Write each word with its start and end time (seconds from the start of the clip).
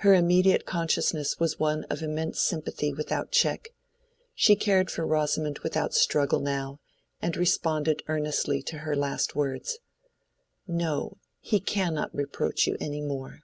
Her 0.00 0.12
immediate 0.12 0.66
consciousness 0.66 1.40
was 1.40 1.58
one 1.58 1.84
of 1.84 2.02
immense 2.02 2.38
sympathy 2.38 2.92
without 2.92 3.30
check; 3.32 3.70
she 4.34 4.56
cared 4.56 4.90
for 4.90 5.06
Rosamond 5.06 5.60
without 5.60 5.94
struggle 5.94 6.40
now, 6.40 6.80
and 7.22 7.34
responded 7.34 8.02
earnestly 8.06 8.62
to 8.62 8.80
her 8.84 8.94
last 8.94 9.34
words— 9.34 9.78
"No, 10.66 11.16
he 11.40 11.60
cannot 11.60 12.14
reproach 12.14 12.66
you 12.66 12.76
any 12.78 13.00
more." 13.00 13.40